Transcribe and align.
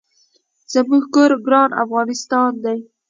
زمونږ 0.73 1.03
کور 1.13 1.31
ګران 1.47 1.69
افغانستان 1.83 2.51
دي 2.63 2.77